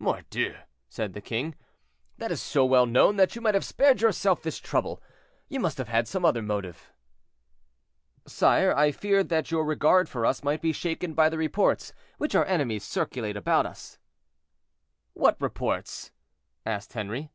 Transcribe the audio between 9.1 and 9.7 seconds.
that your